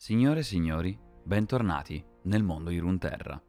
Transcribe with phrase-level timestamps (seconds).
[0.00, 3.42] Signore e signori, bentornati nel mondo di Runeterra.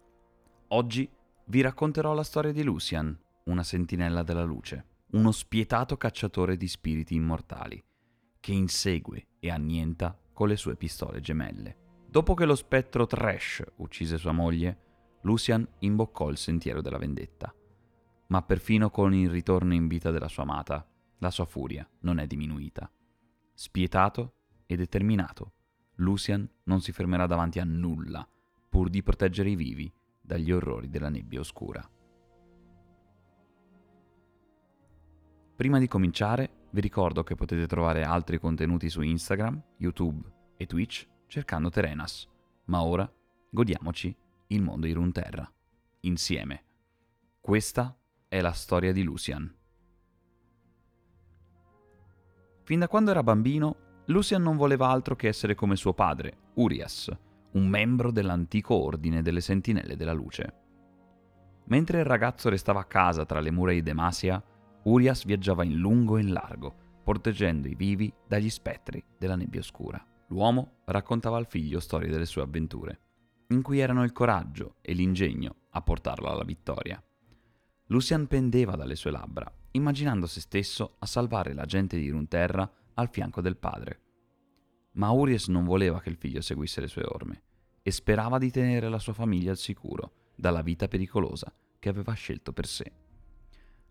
[0.70, 1.08] Oggi
[1.46, 7.14] vi racconterò la storia di Lucian, una sentinella della luce, uno spietato cacciatore di spiriti
[7.14, 7.80] immortali,
[8.40, 11.78] che insegue e annienta con le sue pistole gemelle.
[12.08, 17.54] Dopo che lo spettro Trash uccise sua moglie, Lucian imboccò il sentiero della vendetta.
[18.30, 20.84] Ma perfino con il ritorno in vita della sua amata,
[21.20, 22.92] la sua furia non è diminuita.
[23.54, 24.34] Spietato
[24.66, 25.54] e determinato,
[26.00, 28.28] Lucian non si fermerà davanti a nulla
[28.70, 31.88] pur di proteggere i vivi dagli orrori della nebbia oscura.
[35.56, 41.08] Prima di cominciare, vi ricordo che potete trovare altri contenuti su Instagram, YouTube e Twitch
[41.28, 42.28] cercando Terenas,
[42.66, 43.12] ma ora
[43.50, 44.16] godiamoci
[44.48, 45.52] il mondo di Runeterra,
[46.02, 46.64] insieme.
[47.42, 49.54] Questa è la storia di Lucian.
[52.64, 57.16] Fin da quando era bambino, Lucian non voleva altro che essere come suo padre, Urias,
[57.52, 60.54] un membro dell'antico ordine delle Sentinelle della Luce.
[61.66, 64.44] Mentre il ragazzo restava a casa tra le mura di Demasia,
[64.86, 70.04] Urias viaggiava in lungo e in largo, proteggendo i vivi dagli spettri della nebbia oscura.
[70.30, 73.00] L'uomo raccontava al figlio storie delle sue avventure,
[73.50, 77.00] in cui erano il coraggio e l'ingegno a portarlo alla vittoria.
[77.88, 82.68] Lucian pendeva dalle sue labbra, immaginando se stesso a salvare la gente di Runterra
[83.00, 84.02] al fianco del padre.
[84.94, 87.44] Ma Urias non voleva che il figlio seguisse le sue orme
[87.82, 92.54] e sperava di tenere la sua famiglia al sicuro dalla vita pericolosa che aveva scelto
[92.54, 92.92] per sé.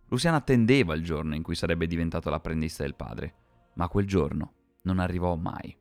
[0.09, 3.35] Luciana attendeva il giorno in cui sarebbe diventato l'apprendista del padre,
[3.75, 5.77] ma quel giorno non arrivò mai.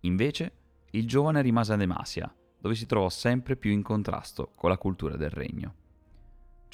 [0.00, 0.52] Invece,
[0.90, 5.16] il giovane rimase a Demasia, dove si trovò sempre più in contrasto con la cultura
[5.16, 5.74] del regno.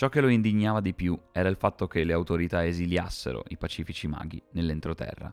[0.01, 4.09] Ciò che lo indignava di più era il fatto che le autorità esiliassero i pacifici
[4.09, 5.31] maghi nell'entroterra.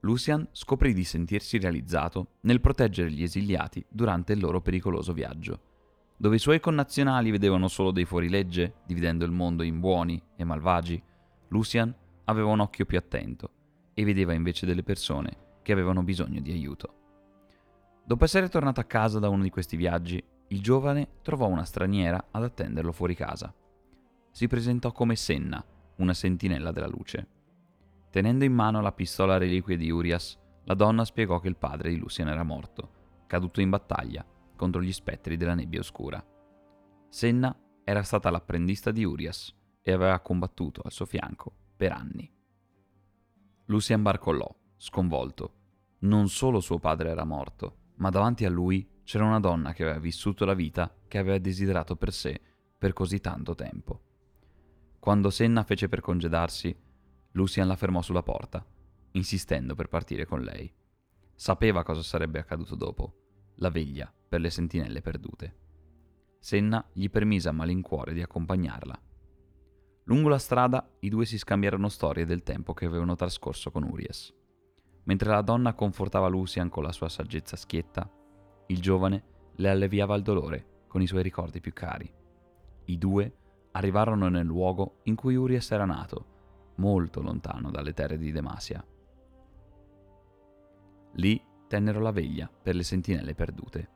[0.00, 5.60] Lucian scoprì di sentirsi realizzato nel proteggere gli esiliati durante il loro pericoloso viaggio.
[6.18, 11.02] Dove i suoi connazionali vedevano solo dei fuorilegge, dividendo il mondo in buoni e malvagi,
[11.48, 11.90] Lucian
[12.24, 13.50] aveva un occhio più attento
[13.94, 16.94] e vedeva invece delle persone che avevano bisogno di aiuto.
[18.04, 22.26] Dopo essere tornato a casa da uno di questi viaggi, il giovane trovò una straniera
[22.30, 23.54] ad attenderlo fuori casa
[24.32, 25.64] si presentò come Senna,
[25.96, 27.28] una sentinella della luce.
[28.10, 31.98] Tenendo in mano la pistola reliquia di Urias, la donna spiegò che il padre di
[31.98, 34.26] Lucian era morto, caduto in battaglia
[34.56, 36.24] contro gli spettri della nebbia oscura.
[37.08, 37.54] Senna
[37.84, 42.30] era stata l'apprendista di Urias e aveva combattuto al suo fianco per anni.
[43.66, 45.54] Lucian barcollò, sconvolto.
[46.00, 49.98] Non solo suo padre era morto, ma davanti a lui c'era una donna che aveva
[49.98, 52.40] vissuto la vita che aveva desiderato per sé
[52.78, 54.11] per così tanto tempo.
[55.02, 56.72] Quando Senna fece per congedarsi,
[57.32, 58.64] Lucian la fermò sulla porta,
[59.10, 60.72] insistendo per partire con lei.
[61.34, 63.14] Sapeva cosa sarebbe accaduto dopo,
[63.56, 65.56] la veglia per le sentinelle perdute.
[66.38, 69.02] Senna gli permise a malincuore di accompagnarla.
[70.04, 74.32] Lungo la strada i due si scambiarono storie del tempo che avevano trascorso con Urias.
[75.02, 78.08] Mentre la donna confortava Lucian con la sua saggezza schietta,
[78.68, 79.24] il giovane
[79.56, 82.08] le alleviava il dolore con i suoi ricordi più cari.
[82.84, 83.38] I due
[83.72, 86.26] arrivarono nel luogo in cui Urias era nato,
[86.76, 88.84] molto lontano dalle terre di Demasia.
[91.14, 93.90] Lì tennero la veglia per le sentinelle perdute.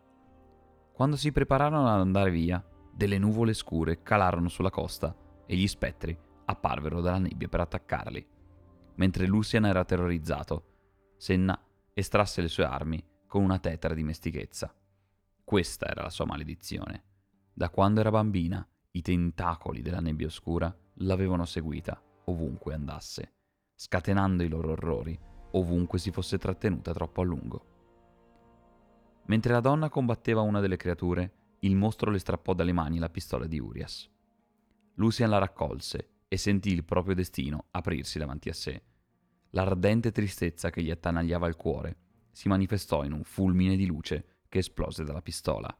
[0.92, 5.14] Quando si prepararono ad andare via, delle nuvole scure calarono sulla costa
[5.44, 6.16] e gli spettri
[6.46, 8.26] apparvero dalla nebbia per attaccarli.
[8.94, 10.74] Mentre Lucian era terrorizzato,
[11.16, 11.58] Senna
[11.94, 14.74] estrasse le sue armi con una tetra dimestichezza.
[15.44, 17.04] Questa era la sua maledizione.
[17.52, 23.34] Da quando era bambina, i tentacoli della nebbia oscura l'avevano seguita ovunque andasse,
[23.74, 25.18] scatenando i loro orrori
[25.52, 27.66] ovunque si fosse trattenuta troppo a lungo.
[29.26, 33.46] Mentre la donna combatteva una delle creature, il mostro le strappò dalle mani la pistola
[33.46, 34.10] di Urias.
[34.94, 38.82] Lucian la raccolse e sentì il proprio destino aprirsi davanti a sé.
[39.50, 41.96] L'ardente tristezza che gli attanagliava il cuore
[42.30, 45.74] si manifestò in un fulmine di luce che esplose dalla pistola,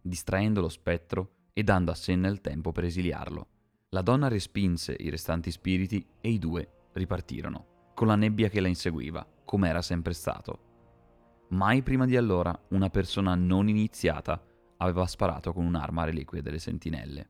[0.00, 3.46] distraendo lo spettro e dando a Senna il tempo per esiliarlo.
[3.88, 8.68] La donna respinse i restanti spiriti e i due ripartirono, con la nebbia che la
[8.68, 11.46] inseguiva, come era sempre stato.
[11.48, 14.38] Mai prima di allora una persona non iniziata
[14.76, 17.26] aveva sparato con un'arma reliquia delle sentinelle.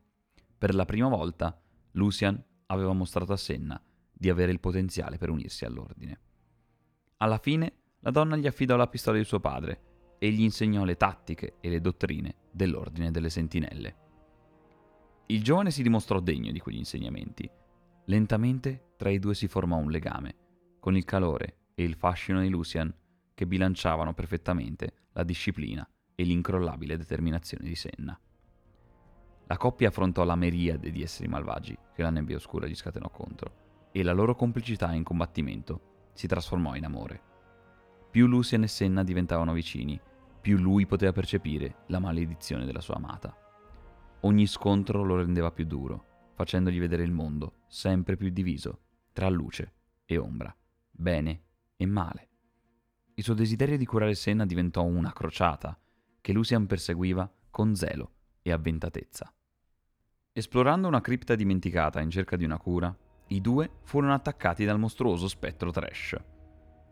[0.57, 1.57] Per la prima volta
[1.91, 3.81] Lucian aveva mostrato a Senna
[4.11, 6.19] di avere il potenziale per unirsi all'ordine.
[7.19, 10.97] Alla fine la donna gli affidò la pistola di suo padre e gli insegnò le
[10.97, 14.06] tattiche e le dottrine dell'ordine delle sentinelle.
[15.29, 17.49] Il giovane si dimostrò degno di quegli insegnamenti.
[18.05, 20.35] Lentamente tra i due si formò un legame,
[20.79, 22.93] con il calore e il fascino di Lucian
[23.33, 25.85] che bilanciavano perfettamente la disciplina
[26.15, 28.17] e l'incrollabile determinazione di Senna.
[29.47, 33.89] La coppia affrontò la miriade di esseri malvagi che la nebbia oscura gli scatenò contro,
[33.91, 37.21] e la loro complicità in combattimento si trasformò in amore.
[38.09, 39.99] Più Lucian e Senna diventavano vicini,
[40.39, 43.35] più lui poteva percepire la maledizione della sua amata.
[44.27, 48.79] Ogni scontro lo rendeva più duro, facendogli vedere il mondo sempre più diviso
[49.13, 49.71] tra luce
[50.03, 50.53] e ombra,
[50.91, 51.43] bene
[51.77, 52.29] e male.
[53.13, 55.79] Il suo desiderio di curare Senna diventò una crociata
[56.19, 59.33] che Lucian perseguiva con zelo e avventatezza.
[60.33, 62.93] Esplorando una cripta dimenticata in cerca di una cura,
[63.27, 66.17] i due furono attaccati dal mostruoso spettro Trash.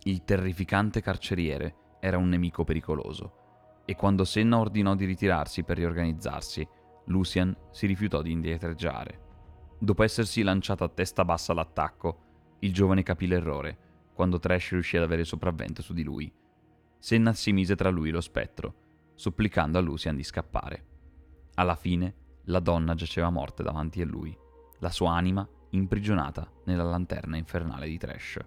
[0.04, 6.66] Il terrificante carceriere era un nemico pericoloso e quando Senna ordinò di ritirarsi per riorganizzarsi,
[7.06, 9.22] Lucian si rifiutò di indietreggiare.
[9.78, 12.24] Dopo essersi lanciato a testa bassa all'attacco,
[12.60, 13.78] il giovane capì l'errore
[14.14, 16.32] quando Trash riuscì ad avere sopravvento su di lui.
[16.98, 18.74] Senna si mise tra lui e lo spettro,
[19.14, 20.86] supplicando a Lucian di scappare.
[21.56, 22.16] Alla fine,
[22.46, 24.36] la donna giaceva morta davanti a lui,
[24.80, 28.40] la sua anima imprigionata nella lanterna infernale di Trash.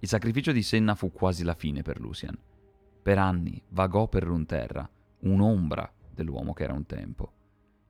[0.00, 2.38] Il sacrificio di Senna fu quasi la fine per Lucian.
[3.02, 4.88] Per anni vagò per Runterra,
[5.20, 7.32] un'ombra dell'uomo che era un tempo.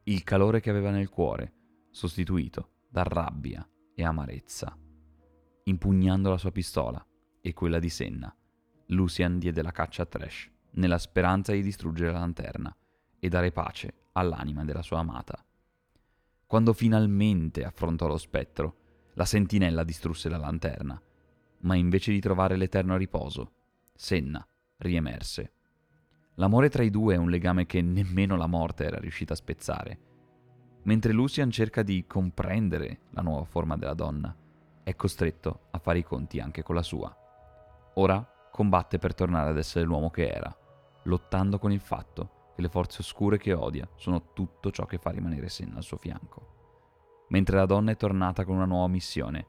[0.04, 1.52] Il calore che aveva nel cuore,
[1.90, 4.76] sostituito da rabbia e amarezza.
[5.64, 7.04] Impugnando la sua pistola
[7.40, 8.34] e quella di Senna,
[8.86, 12.74] Lucian diede la caccia a Trash, nella speranza di distruggere la lanterna
[13.18, 15.44] e dare pace all'anima della sua amata.
[16.46, 18.76] Quando finalmente affrontò lo spettro,
[19.14, 21.00] la sentinella distrusse la lanterna,
[21.60, 23.52] ma invece di trovare l'eterno riposo,
[23.94, 24.46] Senna
[24.78, 25.52] riemerse.
[26.36, 29.98] L'amore tra i due è un legame che nemmeno la morte era riuscita a spezzare.
[30.84, 34.34] Mentre Lucian cerca di comprendere la nuova forma della donna,
[34.82, 37.14] è costretto a fare i conti anche con la sua.
[37.94, 40.54] Ora combatte per tornare ad essere l'uomo che era,
[41.04, 45.10] lottando con il fatto che le forze oscure che odia sono tutto ciò che fa
[45.10, 47.26] rimanere Senna al suo fianco.
[47.28, 49.46] Mentre la donna è tornata con una nuova missione,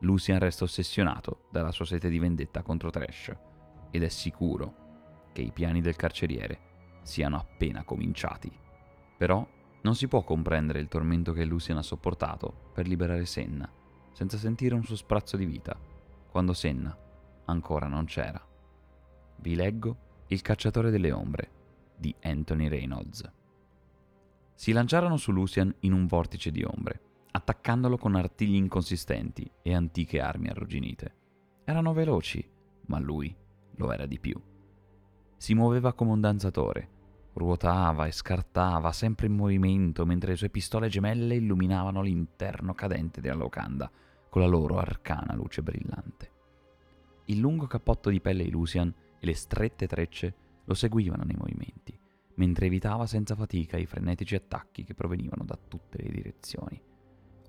[0.00, 3.36] Lucian resta ossessionato dalla sua sete di vendetta contro Trash
[3.90, 4.81] ed è sicuro
[5.32, 6.70] che i piani del carceriere
[7.02, 8.50] siano appena cominciati.
[9.16, 9.46] Però
[9.82, 13.70] non si può comprendere il tormento che Lucian ha sopportato per liberare Senna,
[14.12, 15.76] senza sentire un suo sprazzo di vita,
[16.30, 16.96] quando Senna
[17.46, 18.40] ancora non c'era.
[19.36, 21.50] Vi leggo Il cacciatore delle ombre
[21.96, 23.30] di Anthony Reynolds.
[24.54, 27.00] Si lanciarono su Lucian in un vortice di ombre,
[27.32, 31.14] attaccandolo con artigli inconsistenti e antiche armi arrugginite.
[31.64, 32.48] Erano veloci,
[32.86, 33.34] ma lui
[33.76, 34.40] lo era di più.
[35.42, 36.88] Si muoveva come un danzatore,
[37.32, 43.34] ruotava e scartava sempre in movimento mentre le sue pistole gemelle illuminavano l'interno cadente della
[43.34, 43.90] locanda
[44.30, 46.30] con la loro arcana luce brillante.
[47.24, 50.34] Il lungo cappotto di pelle di Lucian e le strette trecce
[50.64, 51.98] lo seguivano nei movimenti,
[52.34, 56.80] mentre evitava senza fatica i frenetici attacchi che provenivano da tutte le direzioni.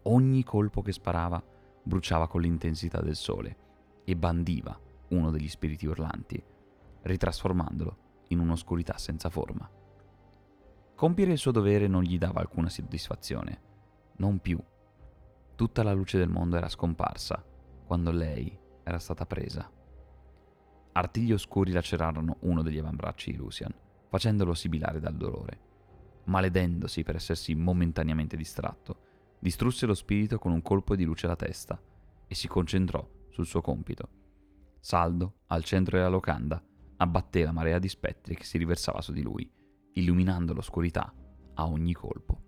[0.05, 1.39] Ogni colpo che sparava
[1.83, 3.55] bruciava con l'intensità del sole
[4.03, 4.75] e bandiva
[5.09, 6.43] uno degli spiriti urlanti,
[7.03, 7.97] ritrasformandolo
[8.29, 9.69] in un'oscurità senza forma.
[10.95, 13.61] Compiere il suo dovere non gli dava alcuna soddisfazione,
[14.17, 14.59] non più.
[15.55, 17.43] Tutta la luce del mondo era scomparsa
[17.85, 19.69] quando lei era stata presa.
[20.93, 23.73] Artigli oscuri lacerarono uno degli avambracci di Lucian,
[24.07, 25.71] facendolo sibilare dal dolore.
[26.25, 28.97] Maledendosi per essersi momentaneamente distratto,
[29.39, 31.79] distrusse lo spirito con un colpo di luce alla testa
[32.27, 34.21] e si concentrò sul suo compito
[34.85, 36.61] Saldo, al centro della locanda,
[37.03, 39.49] abbatté la marea di spettri che si riversava su di lui,
[39.93, 41.13] illuminando l'oscurità
[41.55, 42.41] a ogni colpo.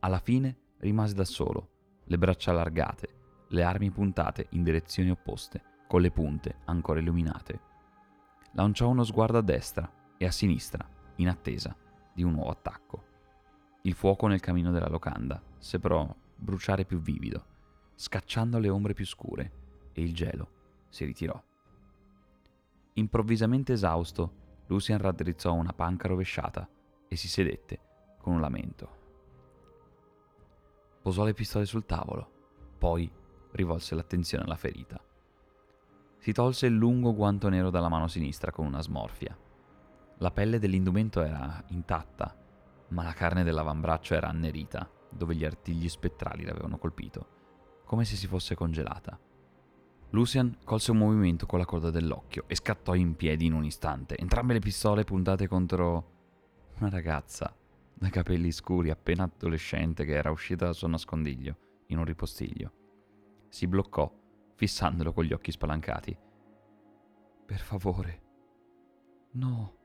[0.00, 1.70] Alla fine rimase da solo,
[2.04, 3.08] le braccia allargate,
[3.48, 7.60] le armi puntate in direzioni opposte, con le punte ancora illuminate.
[8.52, 11.74] Lanciò uno sguardo a destra e a sinistra, in attesa
[12.12, 13.04] di un nuovo attacco.
[13.82, 17.46] Il fuoco nel camino della locanda sembrò bruciare più vivido,
[17.94, 20.50] scacciando le ombre più scure, e il gelo
[20.88, 21.40] si ritirò.
[22.96, 26.68] Improvvisamente esausto, Lucian raddrizzò una panca rovesciata
[27.08, 27.80] e si sedette
[28.20, 29.02] con un lamento.
[31.02, 32.30] Posò le pistole sul tavolo,
[32.78, 33.10] poi
[33.52, 35.02] rivolse l'attenzione alla ferita.
[36.18, 39.36] Si tolse il lungo guanto nero dalla mano sinistra con una smorfia.
[40.18, 42.34] La pelle dell'indumento era intatta,
[42.90, 48.28] ma la carne dell'avambraccio era annerita, dove gli artigli spettrali l'avevano colpito, come se si
[48.28, 49.18] fosse congelata.
[50.14, 54.16] Lucian colse un movimento con la coda dell'occhio e scattò in piedi in un istante,
[54.16, 56.12] entrambe le pistole puntate contro
[56.78, 57.52] una ragazza
[57.92, 61.56] dai capelli scuri appena adolescente che era uscita dal suo nascondiglio
[61.88, 62.72] in un ripostiglio.
[63.48, 64.08] Si bloccò,
[64.54, 66.16] fissandolo con gli occhi spalancati.
[67.46, 68.22] Per favore,
[69.32, 69.78] No.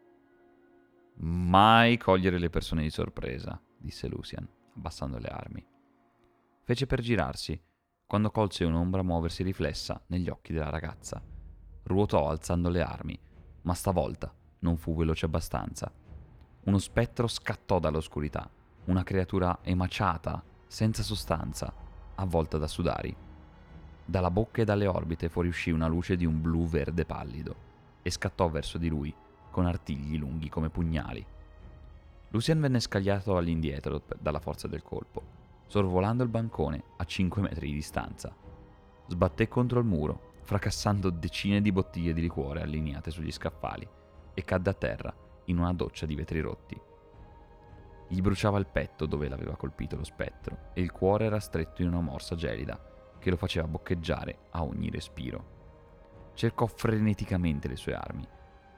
[1.15, 5.65] Mai cogliere le persone di sorpresa, disse Lucian, abbassando le armi.
[6.61, 7.59] Fece per girarsi,
[8.09, 11.21] quando colse un'ombra muoversi riflessa negli occhi della ragazza.
[11.83, 13.15] Ruotò alzando le armi,
[13.61, 15.91] ma stavolta non fu veloce abbastanza.
[16.63, 18.49] Uno spettro scattò dall'oscurità,
[18.85, 21.71] una creatura emaciata, senza sostanza,
[22.15, 23.15] avvolta da sudari.
[24.05, 27.55] Dalla bocca e dalle orbite fuoriuscì una luce di un blu-verde pallido
[28.01, 29.13] e scattò verso di lui
[29.51, 31.23] con artigli lunghi come pugnali.
[32.29, 35.37] Lucien venne scagliato all'indietro dalla forza del colpo,
[35.69, 38.35] sorvolando il bancone a 5 metri di distanza.
[39.05, 43.87] Sbatté contro il muro, fracassando decine di bottiglie di liquore allineate sugli scaffali,
[44.33, 46.79] e cadde a terra in una doccia di vetri rotti.
[48.07, 51.89] Gli bruciava il petto dove l'aveva colpito lo spettro e il cuore era stretto in
[51.89, 52.83] una morsa gelida
[53.19, 56.31] che lo faceva boccheggiare a ogni respiro.
[56.33, 58.27] Cercò freneticamente le sue armi.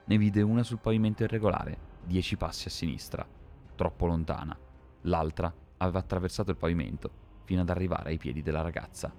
[0.04, 3.26] Ne vide una sul pavimento irregolare, dieci passi a sinistra,
[3.74, 4.54] troppo lontana.
[5.02, 7.10] L'altra aveva attraversato il pavimento
[7.44, 9.12] fino ad arrivare ai piedi della ragazza.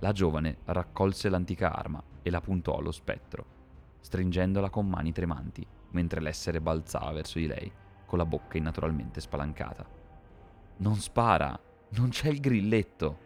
[0.00, 3.44] La giovane raccolse l'antica arma e la puntò allo spettro,
[4.00, 7.72] stringendola con mani tremanti, mentre l'essere balzava verso di lei,
[8.04, 9.86] con la bocca innaturalmente spalancata.
[10.78, 11.58] Non spara!
[11.88, 13.18] Non c'è il grilletto!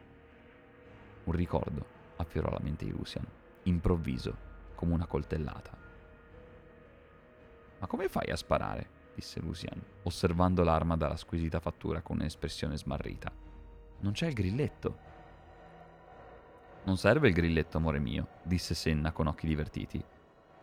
[1.25, 3.27] Un ricordo affiorò la mente di Lucian,
[3.65, 5.77] improvviso, come una coltellata.
[7.81, 9.00] Ma come fai a sparare?
[9.21, 13.31] Disse Lucian, osservando l'arma dalla squisita fattura con un'espressione smarrita.
[14.01, 15.09] Non c'è il grilletto.
[16.85, 20.03] Non serve il grilletto, amore mio, disse Senna con occhi divertiti.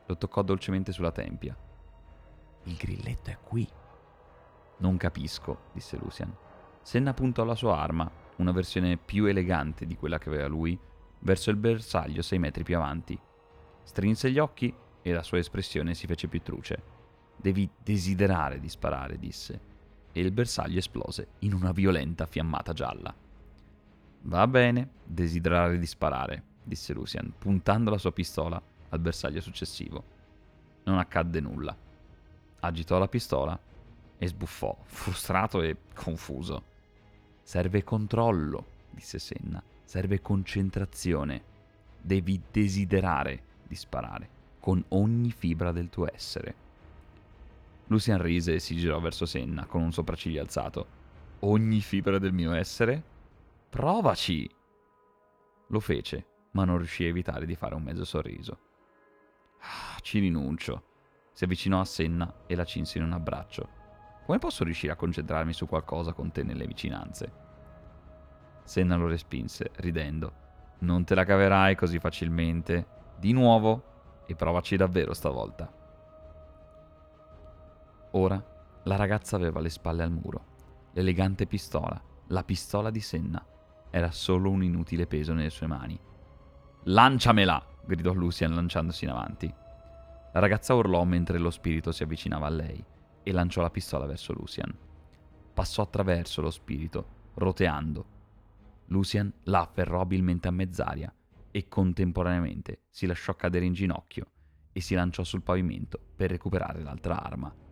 [0.07, 1.55] Lo toccò dolcemente sulla tempia.
[2.63, 3.67] Il grilletto è qui.
[4.77, 6.35] Non capisco, disse Lucian.
[6.81, 10.77] Senna puntò la sua arma, una versione più elegante di quella che aveva lui,
[11.19, 13.19] verso il bersaglio sei metri più avanti.
[13.83, 14.73] Strinse gli occhi
[15.03, 16.96] e la sua espressione si fece più truce.
[17.37, 19.59] Devi desiderare di sparare, disse,
[20.11, 23.13] e il bersaglio esplose in una violenta fiammata gialla.
[24.21, 30.03] Va bene, desiderare di sparare, disse Lucian, puntando la sua pistola al bersaglio successivo.
[30.85, 31.75] Non accadde nulla.
[32.59, 33.57] Agitò la pistola
[34.17, 36.63] e sbuffò, frustrato e confuso.
[37.43, 39.61] Serve controllo, disse Senna.
[39.83, 41.55] Serve concentrazione.
[42.01, 44.29] Devi desiderare di sparare,
[44.59, 46.65] con ogni fibra del tuo essere.
[47.87, 50.95] Lucian rise e si girò verso Senna con un sopracciglio alzato.
[51.39, 53.01] Ogni fibra del mio essere?
[53.69, 54.49] Provaci!
[55.67, 58.59] Lo fece, ma non riuscì a evitare di fare un mezzo sorriso.
[59.59, 60.83] Ah, ci rinuncio.
[61.31, 63.69] Si avvicinò a Senna e la cinse in un abbraccio.
[64.25, 67.31] Come posso riuscire a concentrarmi su qualcosa con te nelle vicinanze?
[68.63, 70.45] Senna lo respinse, ridendo.
[70.79, 72.95] Non te la caverai così facilmente.
[73.17, 75.76] Di nuovo e provaci davvero stavolta.
[78.17, 78.43] Ora
[78.85, 80.55] la ragazza aveva le spalle al muro.
[80.93, 83.45] L'elegante pistola, la pistola di Senna,
[83.91, 85.99] era solo un inutile peso nelle sue mani.
[86.85, 87.63] Lanciamela!
[87.85, 89.53] gridò Lucian lanciandosi in avanti.
[90.33, 92.83] La ragazza urlò mentre lo spirito si avvicinava a lei
[93.21, 94.75] e lanciò la pistola verso Lucian.
[95.53, 98.05] Passò attraverso lo spirito, roteando.
[98.85, 101.13] Lucian la afferrò abilmente a mezz'aria
[101.51, 104.25] e contemporaneamente si lasciò cadere in ginocchio
[104.71, 107.65] e si lanciò sul pavimento per recuperare l'altra arma.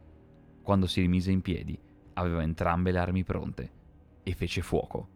[0.65, 1.79] Quando si rimise in piedi,
[2.13, 3.71] aveva entrambe le armi pronte
[4.23, 5.09] e fece fuoco.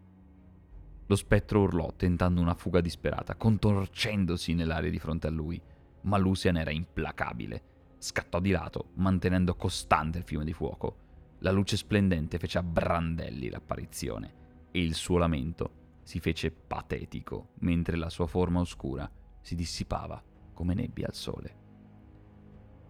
[1.06, 5.60] Lo spettro urlò tentando una fuga disperata, contorcendosi nell'aria di fronte a lui,
[6.02, 7.62] ma Lucian era implacabile.
[7.98, 10.98] Scattò di lato, mantenendo costante il fiume di fuoco.
[11.40, 17.96] La luce splendente fece a brandelli l'apparizione e il suo lamento si fece patetico mentre
[17.96, 20.22] la sua forma oscura si dissipava
[20.54, 21.56] come nebbia al sole.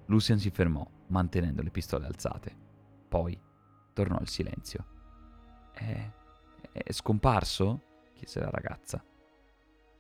[0.09, 2.57] Lucian si fermò, mantenendo le pistole alzate.
[3.09, 3.39] Poi
[3.93, 4.85] tornò il silenzio.
[5.73, 6.11] È,
[6.73, 7.83] è scomparso?
[8.15, 9.03] chiese la ragazza.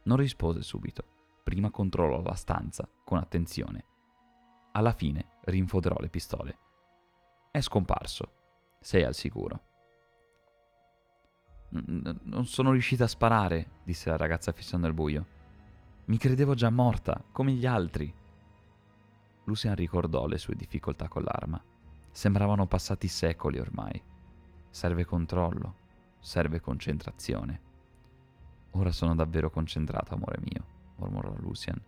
[0.05, 1.05] Non rispose subito.
[1.43, 3.85] Prima controllò la stanza con attenzione.
[4.73, 6.59] Alla fine rinfoderò le pistole.
[7.51, 8.33] È scomparso.
[8.81, 9.65] Sei al sicuro.
[11.71, 15.39] non sono riuscita a sparare, disse la ragazza fissando il buio.
[16.07, 18.13] Mi credevo già morta, come gli altri.
[19.51, 21.61] Lucian ricordò le sue difficoltà con l'arma.
[22.13, 24.01] Sembravano passati secoli ormai.
[24.71, 25.75] Serve controllo,
[26.21, 27.61] serve concentrazione.
[28.73, 30.65] Ora sono davvero concentrato, amore mio,
[30.97, 31.83] mormorò Lucian.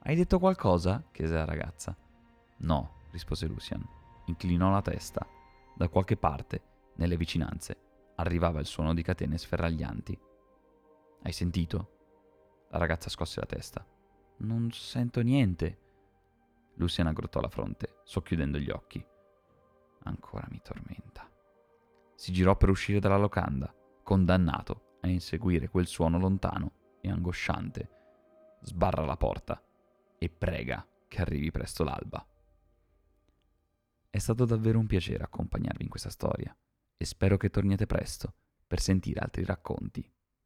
[0.00, 1.02] Hai detto qualcosa?
[1.10, 1.96] chiese la ragazza.
[2.58, 3.82] No, rispose Lucian.
[4.26, 5.26] Inclinò la testa.
[5.74, 6.60] Da qualche parte,
[6.96, 7.78] nelle vicinanze,
[8.16, 10.18] arrivava il suono di catene sferraglianti.
[11.22, 11.88] Hai sentito?
[12.68, 13.86] La ragazza scosse la testa.
[14.36, 15.78] Non sento niente.
[16.74, 19.04] Lucian aggrottò la fronte, socchiudendo gli occhi.
[20.04, 21.30] Ancora mi tormenta.
[22.14, 27.90] Si girò per uscire dalla locanda, condannato a inseguire quel suono lontano e angosciante.
[28.62, 29.62] Sbarra la porta
[30.18, 32.26] e prega che arrivi presto l'alba.
[34.10, 36.56] È stato davvero un piacere accompagnarvi in questa storia
[36.96, 38.32] e spero che torniate presto
[38.66, 40.13] per sentire altri racconti